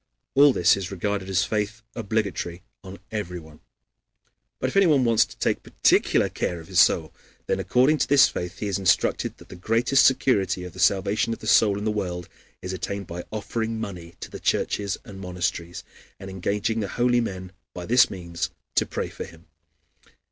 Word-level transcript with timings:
All 0.33 0.51
this 0.51 0.75
is 0.75 0.89
regarded 0.89 1.29
as 1.29 1.43
faith 1.43 1.83
obligatory 1.93 2.63
on 2.83 2.97
everyone. 3.11 3.59
But 4.57 4.67
if 4.67 4.75
anyone 4.75 5.03
wants 5.05 5.25
to 5.25 5.37
take 5.37 5.61
particular 5.61 6.27
care 6.27 6.59
of 6.59 6.69
his 6.69 6.79
soul, 6.79 7.13
then 7.45 7.59
according 7.59 7.99
to 7.99 8.07
this 8.07 8.27
faith 8.27 8.57
he 8.57 8.67
is 8.67 8.79
instructed 8.79 9.37
that 9.37 9.49
the 9.49 9.55
greatest 9.55 10.03
security 10.03 10.63
of 10.63 10.73
the 10.73 10.79
salvation 10.79 11.33
of 11.33 11.39
the 11.39 11.45
soul 11.45 11.77
in 11.77 11.85
the 11.85 11.91
world 11.91 12.27
is 12.63 12.73
attained 12.73 13.05
by 13.05 13.25
offering 13.29 13.79
money 13.79 14.15
to 14.21 14.31
the 14.31 14.39
churches 14.39 14.97
and 15.05 15.19
monasteries, 15.21 15.83
and 16.19 16.31
engaging 16.31 16.79
the 16.79 16.87
holy 16.87 17.21
men 17.21 17.51
by 17.75 17.85
this 17.85 18.09
means 18.09 18.49
to 18.73 18.87
pray 18.87 19.07
for 19.09 19.25
him. 19.25 19.45